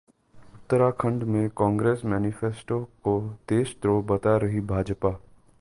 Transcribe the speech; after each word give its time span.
उत्तराखंड 0.55 1.23
में 1.23 1.49
कांग्रेस 1.49 2.01
मैनिफेस्टो 2.05 2.79
को 3.03 3.19
देशद्रोह 3.49 4.01
बता 4.05 4.35
रही 4.37 4.59
भाजपा 4.67 5.09